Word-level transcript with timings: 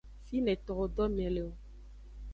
Fine 0.27 0.53
towo 0.69 0.85
dome 0.95 1.25
le 1.35 1.41
o. 1.49 1.53